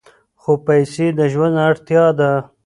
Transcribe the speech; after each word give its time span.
خو 0.41 0.51
پیسې 0.67 1.07
د 1.17 1.19
ژوند 1.33 1.55
اړتیا 1.67 2.05
ده. 2.19 2.31